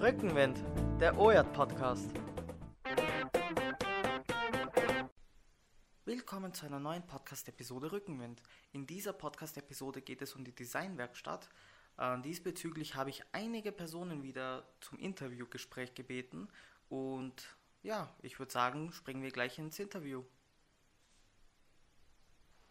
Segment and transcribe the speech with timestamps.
[0.00, 0.64] Rückenwind,
[0.98, 2.10] der OJAT Podcast.
[6.06, 8.40] Willkommen zu einer neuen Podcast-Episode Rückenwind.
[8.72, 11.50] In dieser Podcast-Episode geht es um die Designwerkstatt.
[11.98, 16.48] Äh, diesbezüglich habe ich einige Personen wieder zum Interviewgespräch gebeten
[16.88, 20.24] und ja, ich würde sagen, springen wir gleich ins Interview.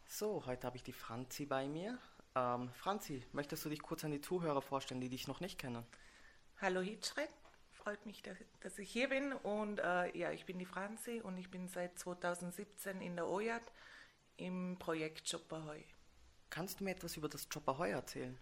[0.08, 2.00] So, heute habe ich die Franzi bei mir.
[2.34, 5.86] Ähm, Franzi, möchtest du dich kurz an die Zuhörer vorstellen, die dich noch nicht kennen?
[6.62, 7.30] Hallo Hitschreit,
[7.72, 8.22] freut mich,
[8.60, 11.98] dass ich hier bin und äh, ja, ich bin die Franzi und ich bin seit
[11.98, 13.64] 2017 in der OJAT
[14.36, 15.80] im Projekt Jobberheu.
[16.50, 18.38] Kannst du mir etwas über das Jobberheu erzählen?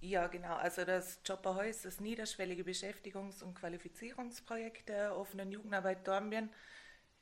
[0.00, 0.54] Ja, genau.
[0.56, 6.50] Also das Jobberheu ist das niederschwellige Beschäftigungs- und Qualifizierungsprojekt der offenen Jugendarbeit Dornbirn.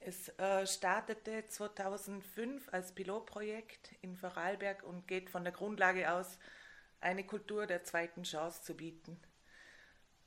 [0.00, 6.40] Es äh, startete 2005 als Pilotprojekt in Vorarlberg und geht von der Grundlage aus,
[7.00, 9.20] eine Kultur der zweiten Chance zu bieten.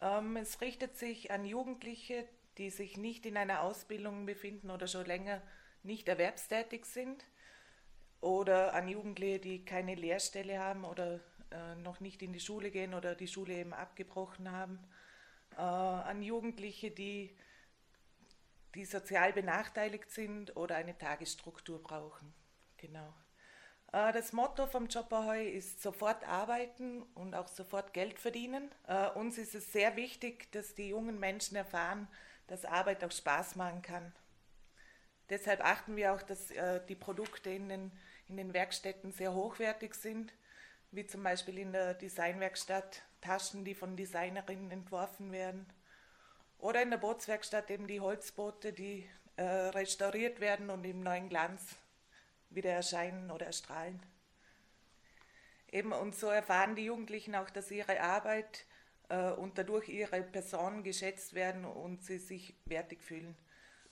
[0.02, 5.06] Ähm, es richtet sich an Jugendliche, die sich nicht in einer Ausbildung befinden oder schon
[5.06, 5.42] länger
[5.84, 7.24] nicht erwerbstätig sind
[8.20, 11.20] oder an Jugendliche, die keine Lehrstelle haben oder
[11.52, 14.80] äh, noch nicht in die Schule gehen oder die Schule eben abgebrochen haben,
[15.56, 17.36] äh, an Jugendliche, die,
[18.76, 22.34] die sozial benachteiligt sind oder eine Tagesstruktur brauchen.
[22.78, 23.14] Genau.
[23.92, 28.72] Äh, das Motto vom Jobberheu ist sofort arbeiten und auch sofort Geld verdienen.
[28.88, 32.08] Äh, uns ist es sehr wichtig, dass die jungen Menschen erfahren,
[32.48, 34.14] dass Arbeit auch Spaß machen kann.
[35.30, 37.92] Deshalb achten wir auch, dass äh, die Produkte in den,
[38.28, 40.34] in den Werkstätten sehr hochwertig sind
[40.94, 45.66] wie zum Beispiel in der Designwerkstatt Taschen, die von Designerinnen entworfen werden.
[46.60, 51.78] Oder in der Bootswerkstatt eben die Holzboote, die restauriert werden und im neuen Glanz
[52.52, 54.02] wieder erscheinen oder erstrahlen.
[55.72, 58.66] Eben, und so erfahren die Jugendlichen auch, dass ihre Arbeit
[59.10, 63.38] äh, und dadurch ihre Person geschätzt werden und sie sich wertig fühlen.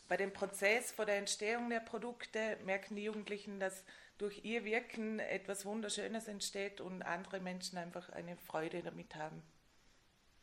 [0.07, 3.83] Bei dem Prozess vor der Entstehung der Produkte merken die Jugendlichen, dass
[4.17, 9.41] durch ihr Wirken etwas Wunderschönes entsteht und andere Menschen einfach eine Freude damit haben.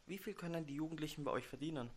[0.06, 1.90] Wie viel können die Jugendlichen bei euch verdienen?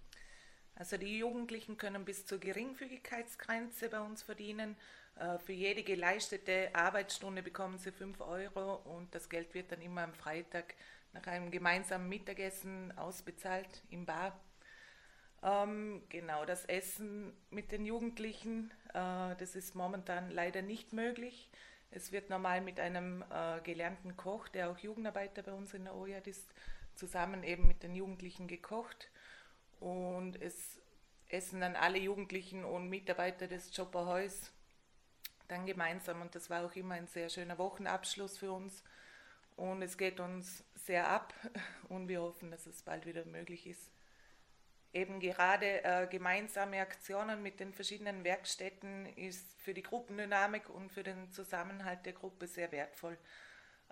[0.76, 4.76] Also die Jugendlichen können bis zur Geringfügigkeitsgrenze bei uns verdienen.
[5.16, 10.04] Äh, für jede geleistete Arbeitsstunde bekommen sie 5 Euro und das Geld wird dann immer
[10.04, 10.76] am Freitag
[11.14, 14.40] nach einem gemeinsamen Mittagessen ausbezahlt im Bar.
[15.42, 21.50] Ähm, genau, das Essen mit den Jugendlichen, äh, das ist momentan leider nicht möglich.
[21.92, 25.96] Es wird normal mit einem äh, gelernten Koch, der auch Jugendarbeiter bei uns in der
[25.96, 26.54] OJAD ist,
[26.96, 29.10] zusammen eben mit den Jugendlichen gekocht.
[29.80, 30.80] Und es
[31.30, 34.52] essen dann alle Jugendlichen und Mitarbeiter des Jobberheus
[35.50, 36.22] dann gemeinsam.
[36.22, 38.84] Und das war auch immer ein sehr schöner Wochenabschluss für uns.
[39.56, 41.34] Und es geht uns sehr ab
[41.90, 43.92] und wir hoffen, dass es bald wieder möglich ist
[44.94, 51.04] eben gerade äh, gemeinsame Aktionen mit den verschiedenen Werkstätten ist für die Gruppendynamik und für
[51.04, 53.18] den Zusammenhalt der Gruppe sehr wertvoll.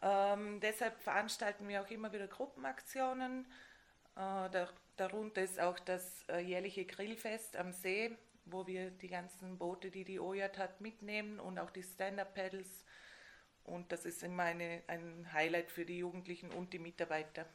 [0.01, 3.45] Ähm, deshalb veranstalten wir auch immer wieder Gruppenaktionen.
[4.15, 8.17] Äh, dar darunter ist auch das äh, jährliche Grillfest am See,
[8.51, 12.85] wo wir die ganzen Boote, die die OJAT hat, mitnehmen und auch die Stand-Up-Pedals.
[13.63, 17.45] Und das ist immer eine, ein Highlight für die Jugendlichen und die Mitarbeiter.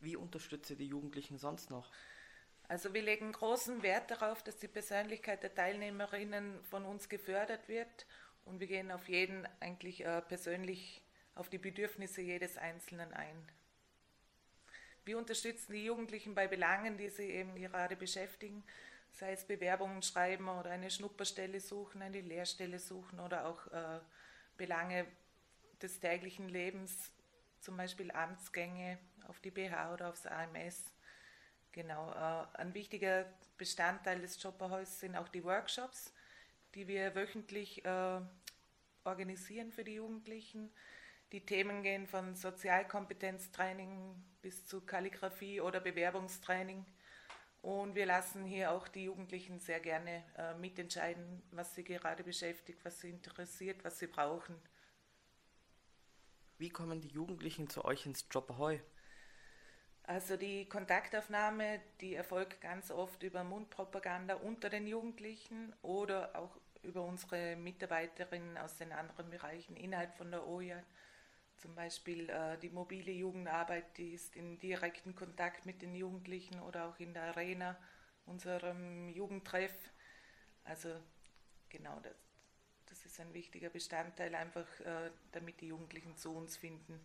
[0.00, 1.90] Wie unterstütze die Jugendlichen sonst noch?
[2.68, 8.06] Also wir legen großen Wert darauf, dass die Persönlichkeit der Teilnehmerinnen von uns gefördert wird
[8.44, 11.02] und wir gehen auf jeden eigentlich äh, persönlich
[11.34, 13.48] auf die Bedürfnisse jedes Einzelnen ein.
[15.04, 18.62] Wir unterstützen die Jugendlichen bei Belangen, die sie eben gerade beschäftigen,
[19.12, 24.00] sei es Bewerbungen schreiben oder eine Schnupperstelle suchen, eine Lehrstelle suchen oder auch äh,
[24.56, 25.06] Belange
[25.82, 27.12] des täglichen Lebens,
[27.60, 30.92] zum Beispiel Amtsgänge auf die BH oder aufs AMS.
[31.72, 33.26] Genau, äh, ein wichtiger
[33.56, 36.12] Bestandteil des Jobberhäus sind auch die Workshops,
[36.74, 38.20] die wir wöchentlich äh,
[39.04, 40.70] organisieren für die Jugendlichen.
[41.32, 46.86] Die Themen gehen von Sozialkompetenztraining bis zu Kalligrafie oder Bewerbungstraining.
[47.68, 52.82] Und wir lassen hier auch die Jugendlichen sehr gerne äh, mitentscheiden, was sie gerade beschäftigt,
[52.82, 54.56] was sie interessiert, was sie brauchen.
[56.56, 58.78] Wie kommen die Jugendlichen zu euch ins Jobberheu?
[60.04, 67.02] Also die Kontaktaufnahme, die erfolgt ganz oft über Mundpropaganda unter den Jugendlichen oder auch über
[67.02, 70.82] unsere Mitarbeiterinnen aus den anderen Bereichen innerhalb von der OJA.
[71.58, 76.88] Zum Beispiel äh, die mobile Jugendarbeit, die ist in direkten Kontakt mit den Jugendlichen oder
[76.88, 77.76] auch in der Arena,
[78.26, 79.74] unserem Jugendtreff.
[80.64, 80.88] Also
[81.68, 82.14] genau, das,
[82.86, 87.00] das ist ein wichtiger Bestandteil, einfach äh, damit die Jugendlichen zu uns finden.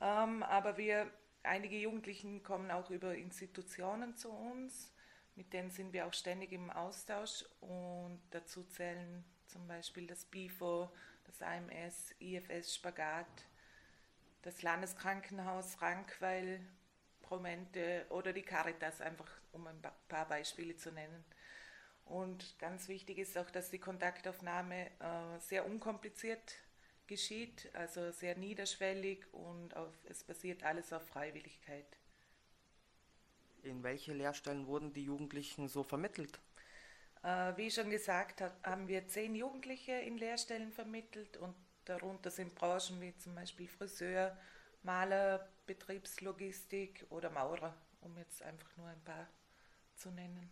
[0.00, 1.10] Ähm, aber wir
[1.42, 4.92] einige Jugendlichen kommen auch über Institutionen zu uns,
[5.34, 10.90] mit denen sind wir auch ständig im Austausch und dazu zählen zum Beispiel das BIFO,
[11.24, 13.26] das AMS, IFS Spagat,
[14.44, 16.60] das Landeskrankenhaus Rankweil,
[17.22, 21.24] Promente oder die Caritas, einfach um ein paar Beispiele zu nennen.
[22.04, 26.58] Und ganz wichtig ist auch, dass die Kontaktaufnahme äh, sehr unkompliziert
[27.06, 31.86] geschieht, also sehr niederschwellig und auf, es basiert alles auf Freiwilligkeit.
[33.62, 36.38] In welche Lehrstellen wurden die Jugendlichen so vermittelt?
[37.22, 43.00] Äh, wie schon gesagt, haben wir zehn Jugendliche in Lehrstellen vermittelt und darunter sind Branchen
[43.00, 44.36] wie zum Beispiel Friseur,
[44.82, 49.26] Maler, Betriebslogistik oder Maurer, um jetzt einfach nur ein paar
[49.96, 50.50] zu nennen.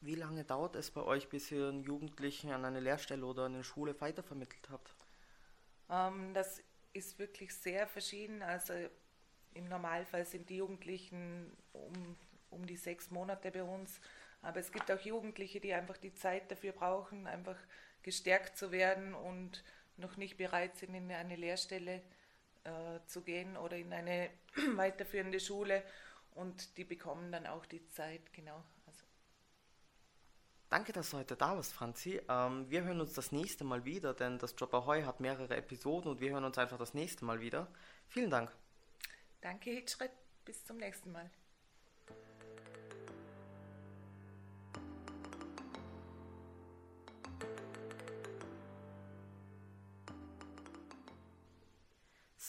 [0.00, 3.54] Wie lange dauert es bei euch, bis ihr einen Jugendlichen an eine Lehrstelle oder an
[3.54, 4.94] eine Schule weitervermittelt habt?
[5.90, 8.42] Ähm, das ist wirklich sehr verschieden.
[8.42, 8.74] Also
[9.54, 12.16] im Normalfall sind die Jugendlichen um,
[12.50, 14.00] um die sechs Monate bei uns.
[14.42, 17.56] Aber es gibt auch Jugendliche, die einfach die Zeit dafür brauchen, einfach
[18.02, 19.64] gestärkt zu werden und
[19.96, 22.02] noch nicht bereit sind, in eine Lehrstelle
[22.64, 24.30] äh, zu gehen oder in eine
[24.76, 25.82] weiterführende Schule.
[26.34, 28.62] Und die bekommen dann auch die Zeit, genau.
[28.86, 29.04] Also.
[30.68, 32.20] Danke, dass du heute da warst, Franzi.
[32.28, 36.12] Ähm, wir hören uns das nächste Mal wieder, denn das Job Ahoy hat mehrere Episoden
[36.12, 37.66] und wir hören uns einfach das nächste Mal wieder.
[38.06, 38.52] Vielen Dank.
[39.40, 40.12] Danke, Hitschritt.
[40.44, 41.28] Bis zum nächsten Mal.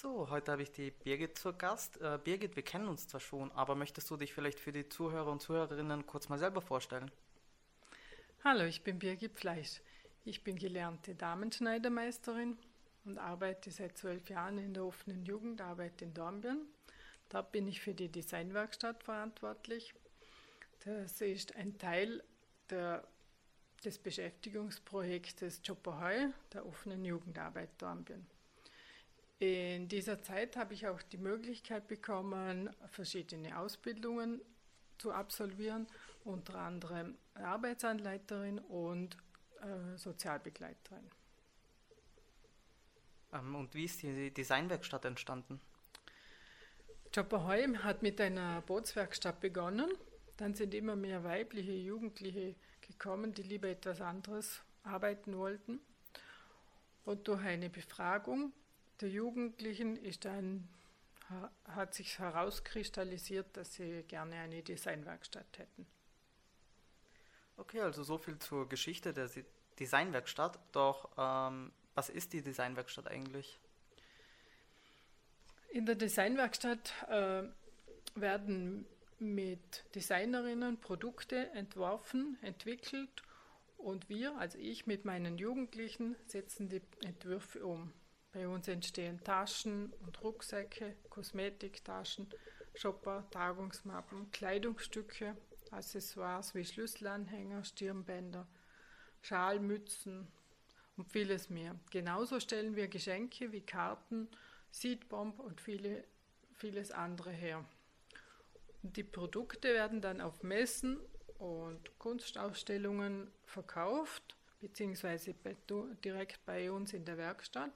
[0.02, 2.00] So, heute habe ich die Birgit zur Gast.
[2.00, 5.30] Äh, Birgit, wir kennen uns zwar schon, aber möchtest du dich vielleicht für die Zuhörer
[5.30, 7.12] und Zuhörerinnen kurz mal selber vorstellen?
[8.46, 9.82] Hallo, ich bin Birgit Fleisch.
[10.24, 12.58] Ich bin gelernte Damenschneidermeisterin
[13.04, 16.62] und arbeite seit zwölf Jahren in der offenen Jugendarbeit in Dornbirn.
[17.28, 19.94] Da bin ich für die Designwerkstatt verantwortlich.
[20.86, 22.24] Das ist ein Teil
[22.70, 23.06] der,
[23.84, 25.84] des Beschäftigungsprojektes Job
[26.54, 28.26] der offenen Jugendarbeit Dornbirn.
[29.40, 34.42] In dieser Zeit habe ich auch die Möglichkeit bekommen, verschiedene Ausbildungen
[34.98, 35.88] zu absolvieren,
[36.26, 39.16] unter anderem Arbeitsanleiterin und
[39.62, 41.10] äh, Sozialbegleiterin.
[43.32, 45.62] Ähm, und wie ist die Designwerkstatt entstanden?
[47.16, 49.90] Chopperheim hat mit einer Bootswerkstatt begonnen.
[50.36, 55.80] Dann sind immer mehr weibliche Jugendliche gekommen, die lieber etwas anderes arbeiten wollten.
[57.06, 58.52] Und durch eine Befragung
[59.02, 60.68] der Jugendlichen ist dann,
[61.66, 65.86] hat sich herauskristallisiert, dass sie gerne eine Designwerkstatt hätten.
[67.58, 69.30] Okay, also so viel zur Geschichte der
[69.80, 70.60] Designwerkstatt.
[70.72, 73.60] Doch ähm, was ist die Designwerkstatt eigentlich?
[75.70, 77.44] In der Designwerkstatt äh,
[78.16, 78.86] werden
[79.20, 83.22] mit Designerinnen Produkte entworfen, entwickelt
[83.78, 87.92] und wir, also ich mit meinen Jugendlichen, setzen die Entwürfe um.
[88.32, 92.28] Bei uns entstehen Taschen und Rucksäcke, Kosmetiktaschen,
[92.76, 95.36] Shopper, Tagungsmappen, Kleidungsstücke,
[95.72, 98.48] Accessoires wie Schlüsselanhänger, Stirnbänder,
[99.22, 100.28] Schalmützen
[100.96, 101.76] und vieles mehr.
[101.90, 104.30] Genauso stellen wir Geschenke wie Karten,
[104.72, 106.04] Seedbomb und viele,
[106.54, 107.66] vieles andere her.
[108.84, 111.00] Die Produkte werden dann auf Messen
[111.40, 115.34] und Kunstausstellungen verkauft, beziehungsweise
[116.04, 117.72] direkt bei uns in der Werkstatt.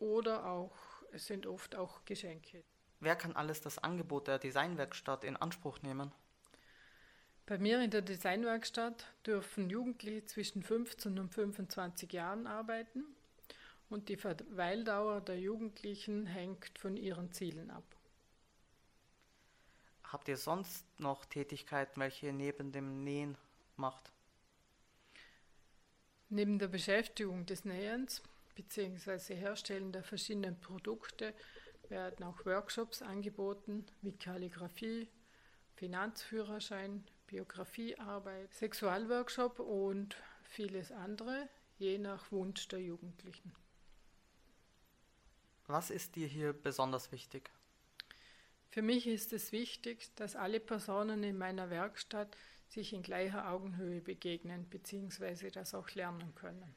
[0.00, 0.76] Oder auch,
[1.12, 2.64] es sind oft auch Geschenke.
[3.00, 6.10] Wer kann alles das Angebot der Designwerkstatt in Anspruch nehmen?
[7.46, 13.04] Bei mir in der Designwerkstatt dürfen Jugendliche zwischen 15 und 25 Jahren arbeiten
[13.90, 17.84] und die Verweildauer der Jugendlichen hängt von ihren Zielen ab.
[20.04, 23.36] Habt ihr sonst noch Tätigkeiten, welche ihr neben dem Nähen
[23.76, 24.12] macht?
[26.28, 28.22] Neben der Beschäftigung des Nähens
[28.54, 29.34] bzw.
[29.34, 31.34] Herstellen der verschiedenen Produkte
[31.88, 35.08] werden auch Workshops angeboten wie Kalligraphie,
[35.74, 43.54] Finanzführerschein, Biografiearbeit, Sexualworkshop und vieles andere, je nach Wunsch der Jugendlichen.
[45.66, 47.50] Was ist dir hier besonders wichtig?
[48.68, 52.36] Für mich ist es wichtig, dass alle Personen in meiner Werkstatt
[52.68, 55.50] sich in gleicher Augenhöhe begegnen bzw.
[55.50, 56.74] das auch lernen können.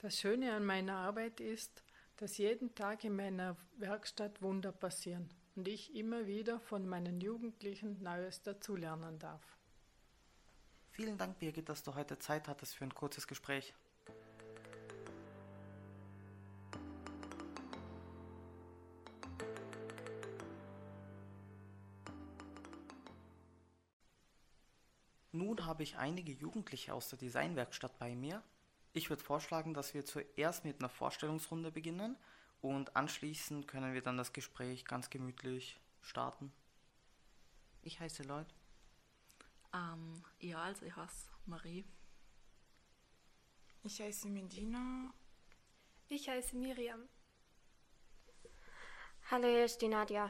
[0.00, 1.82] Das Schöne an meiner Arbeit ist,
[2.18, 8.00] dass jeden Tag in meiner Werkstatt Wunder passieren und ich immer wieder von meinen Jugendlichen
[8.00, 9.42] Neues dazulernen darf.
[10.92, 13.74] Vielen Dank, Birgit, dass du heute Zeit hattest für ein kurzes Gespräch.
[25.32, 28.44] Nun habe ich einige Jugendliche aus der Designwerkstatt bei mir,
[28.98, 32.16] ich würde vorschlagen, dass wir zuerst mit einer Vorstellungsrunde beginnen
[32.60, 36.52] und anschließend können wir dann das Gespräch ganz gemütlich starten.
[37.82, 38.48] Ich heiße Lloyd.
[39.72, 41.84] Ähm, ja, also ich heiße Marie.
[43.84, 45.14] Ich heiße Medina.
[46.08, 47.08] Ich heiße Miriam.
[49.30, 50.28] Hallo, hier ist die Nadja.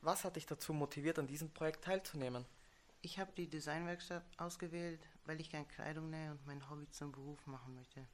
[0.00, 2.46] Was hat dich dazu motiviert, an diesem Projekt teilzunehmen?
[3.02, 5.00] Ich habe die Designwerkstatt ausgewählt,
[5.30, 8.04] weil ich gerne Kleidung nähe und mein Hobby zum Beruf machen möchte.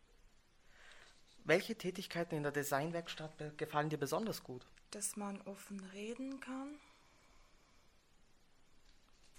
[1.45, 4.67] Welche Tätigkeiten in der Designwerkstatt gefallen dir besonders gut?
[4.91, 6.79] Dass man offen reden kann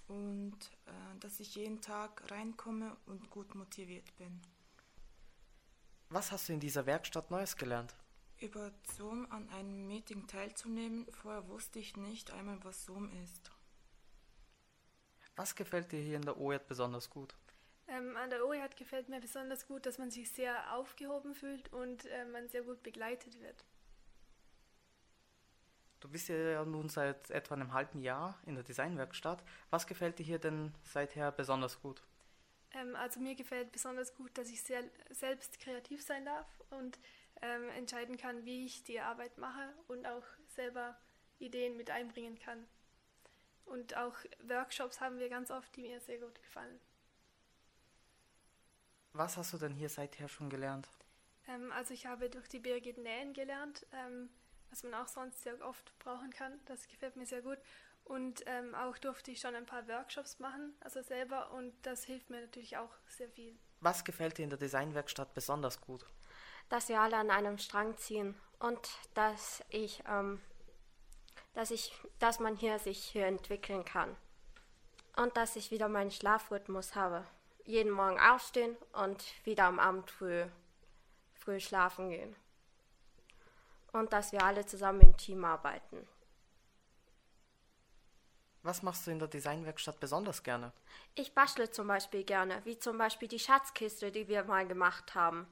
[0.08, 4.40] und äh, dass ich jeden Tag reinkomme und gut motiviert bin.
[6.08, 7.94] Was hast du in dieser Werkstatt Neues gelernt?
[8.40, 13.52] Über Zoom an einem Meeting teilzunehmen, vorher wusste ich nicht einmal, was Zoom ist.
[15.36, 17.36] Was gefällt dir hier in der OED besonders gut?
[17.88, 22.04] Ähm, an der OED gefällt mir besonders gut, dass man sich sehr aufgehoben fühlt und
[22.06, 23.64] äh, man sehr gut begleitet wird.
[26.00, 29.42] Du bist ja nun seit etwa einem halben Jahr in der Designwerkstatt.
[29.70, 32.02] Was gefällt dir hier denn seither besonders gut?
[32.72, 36.98] Ähm, also mir gefällt besonders gut, dass ich sehr, selbst kreativ sein darf und
[37.40, 40.96] ähm, entscheiden kann, wie ich die Arbeit mache und auch selber
[41.38, 42.66] Ideen mit einbringen kann.
[43.64, 46.80] Und auch Workshops haben wir ganz oft, die mir sehr gut gefallen.
[49.18, 50.88] Was hast du denn hier seither schon gelernt?
[51.48, 54.30] Ähm, also ich habe durch die Birgit Nähen gelernt, ähm,
[54.70, 56.52] was man auch sonst sehr oft brauchen kann.
[56.66, 57.58] Das gefällt mir sehr gut.
[58.04, 62.30] Und ähm, auch durfte ich schon ein paar Workshops machen, also selber, und das hilft
[62.30, 63.58] mir natürlich auch sehr viel.
[63.80, 66.06] Was gefällt dir in der Designwerkstatt besonders gut?
[66.68, 70.40] Dass wir alle an einem Strang ziehen und dass ich, ähm,
[71.54, 74.14] dass ich, dass man hier sich hier entwickeln kann
[75.16, 77.26] und dass ich wieder meinen Schlafrhythmus habe.
[77.68, 80.46] Jeden Morgen aufstehen und wieder am Abend früh,
[81.34, 82.34] früh schlafen gehen.
[83.92, 86.08] Und dass wir alle zusammen im Team arbeiten.
[88.62, 90.72] Was machst du in der Designwerkstatt besonders gerne?
[91.14, 95.46] Ich bastle zum Beispiel gerne, wie zum Beispiel die Schatzkiste, die wir mal gemacht haben.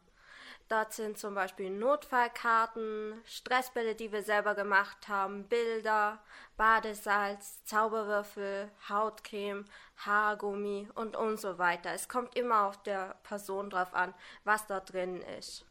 [0.68, 6.20] Dort sind zum Beispiel Notfallkarten, Stressbälle, die wir selber gemacht haben, Bilder,
[6.56, 9.64] Badesalz, Zauberwürfel, Hautcreme,
[9.98, 11.92] Haargummi und und so weiter.
[11.92, 15.64] Es kommt immer auf der Person drauf an, was da drin ist.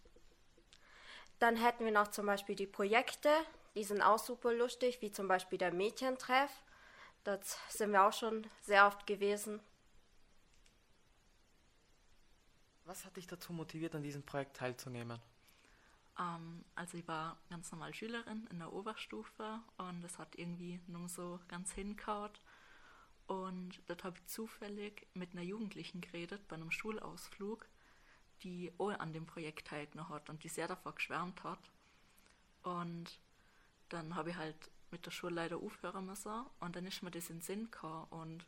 [1.40, 3.30] Dann hätten wir noch zum Beispiel die Projekte,
[3.76, 6.52] die sind auch super lustig, wie zum Beispiel der Mädchentreff.
[7.26, 9.60] Dort sind wir auch schon sehr oft gewesen.
[12.86, 15.20] Was hat dich dazu motiviert, an diesem Projekt teilzunehmen?
[16.20, 21.10] Ähm, also ich war ganz normal Schülerin in der Oberstufe und es hat irgendwie nur
[21.10, 22.32] so ganz hingehauen.
[23.28, 27.68] Und dort habe ich zufällig mit einer Jugendlichen geredet bei einem Schulausflug,
[28.44, 31.72] die auch an dem Projekt teilgenommen hat und die sehr davor geschwärmt hat.
[32.62, 33.20] Und
[33.90, 37.32] dann habe ich halt mit der Schule leider aufhören müssen und dann ist mir das
[37.32, 38.46] in den Sinn gekommen und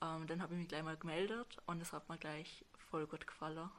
[0.00, 3.26] ähm, dann habe ich mich gleich mal gemeldet und es hat mir gleich voll gut
[3.26, 3.70] gefallen.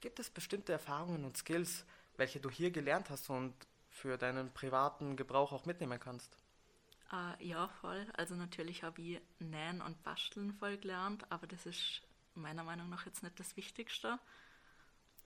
[0.00, 3.54] Gibt es bestimmte Erfahrungen und Skills, welche du hier gelernt hast und
[3.88, 6.36] für deinen privaten Gebrauch auch mitnehmen kannst?
[7.12, 8.06] Äh, ja, voll.
[8.16, 12.02] Also natürlich habe ich Nähen und Basteln voll gelernt, aber das ist
[12.34, 14.18] meiner Meinung nach jetzt nicht das Wichtigste.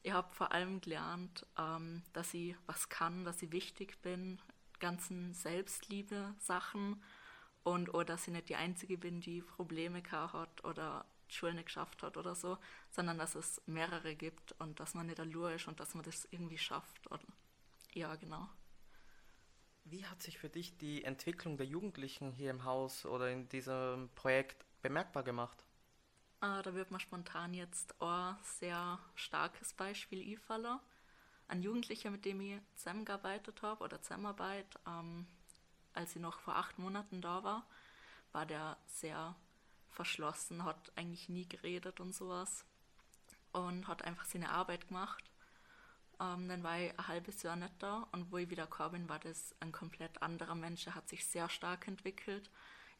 [0.02, 4.38] Ich habe vor allem gelernt, ähm, dass ich was kann, dass ich wichtig bin,
[4.80, 7.02] ganzen Selbstliebe-Sachen
[7.64, 11.66] und oder dass ich nicht die Einzige bin, die Probleme hat oder die Schule nicht
[11.66, 12.58] geschafft hat oder so,
[12.90, 16.26] sondern dass es mehrere gibt und dass man nicht allein ist und dass man das
[16.30, 17.06] irgendwie schafft.
[17.06, 17.23] Und,
[17.92, 18.49] ja, genau.
[19.85, 24.11] Wie hat sich für dich die Entwicklung der Jugendlichen hier im Haus oder in diesem
[24.14, 25.64] Projekt bemerkbar gemacht?
[26.40, 30.78] Äh, da wird mir spontan jetzt ein sehr starkes Beispiel einfallen.
[31.49, 35.26] Ein Jugendlicher, mit dem ich zusammengearbeitet habe oder Zusammenarbeit, ähm,
[35.94, 37.66] als ich noch vor acht Monaten da war,
[38.32, 39.35] war der sehr
[39.90, 42.64] verschlossen, hat eigentlich nie geredet und sowas
[43.52, 45.30] und hat einfach seine Arbeit gemacht.
[46.21, 49.18] Ähm, dann war ich ein halbes Jahr nicht da und wo ich wieder bin, war
[49.18, 50.87] das ein komplett anderer Mensch.
[50.87, 52.50] Er hat sich sehr stark entwickelt.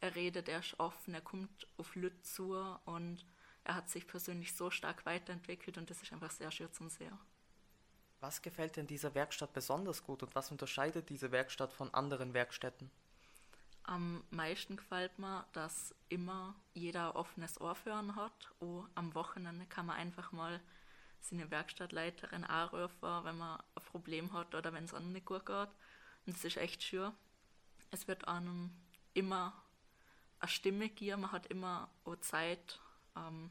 [0.00, 2.54] Er redet, er ist offen, er kommt auf Leute zu
[2.85, 3.25] und
[3.64, 7.18] er hat sich persönlich so stark weiterentwickelt und das ist einfach sehr schön zum Sehen.
[8.21, 12.90] Was gefällt in dieser Werkstatt besonders gut und was unterscheidet diese Werkstatt von anderen Werkstätten?
[13.88, 18.52] Am meisten gefällt mir, dass immer jeder ein offenes Ohr für hat.
[18.59, 20.61] Und am Wochenende kann man einfach mal
[21.21, 25.71] seine Werkstattleiterin anrufen, wenn man ein Problem hat oder wenn es einem nicht gut geht.
[26.26, 27.12] Und das ist echt schön.
[27.90, 28.71] Es wird einem
[29.14, 29.54] immer
[30.38, 32.78] eine Stimme geben, man hat immer auch Zeit,
[33.16, 33.50] ähm,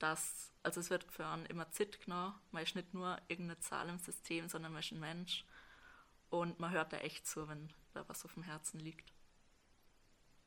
[0.00, 3.88] dass, also es wird für einen immer Zeit genommen, man ist nicht nur irgendeine Zahl
[3.88, 5.44] im System, sondern man ist ein Mensch
[6.40, 9.12] und man hört da echt zu, wenn da was auf dem Herzen liegt.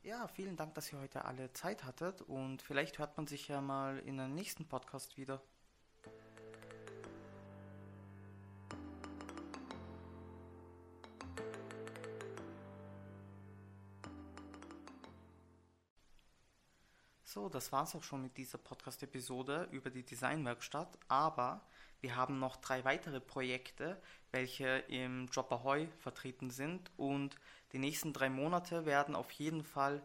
[0.02, 3.60] Ja, vielen Dank, dass ihr heute alle Zeit hattet und vielleicht hört man sich ja
[3.60, 5.42] mal in einem nächsten Podcast wieder.
[17.40, 21.62] So, das war's auch schon mit dieser Podcast-Episode über die Designwerkstatt, aber
[22.02, 23.98] wir haben noch drei weitere Projekte,
[24.30, 27.36] welche im Job Ahoy vertreten sind und
[27.72, 30.02] die nächsten drei Monate werden auf jeden Fall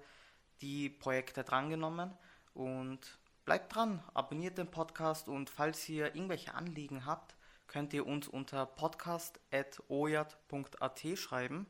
[0.62, 2.18] die Projekte drangenommen
[2.54, 7.36] und bleibt dran, abonniert den Podcast und falls ihr irgendwelche Anliegen habt,
[7.68, 11.68] könnt ihr uns unter podcast.ojat.at schreiben.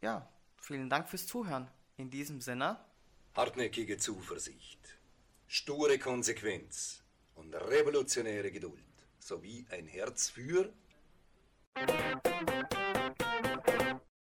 [0.00, 1.70] Ja, vielen Dank fürs Zuhören.
[1.96, 2.84] In diesem Sinne.
[3.36, 4.96] Hartnäckige Zuversicht,
[5.46, 7.02] sture Konsequenz
[7.34, 8.80] und revolutionäre Geduld
[9.18, 10.72] sowie ein Herz für